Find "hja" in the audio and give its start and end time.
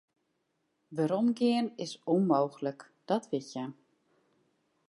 3.51-3.65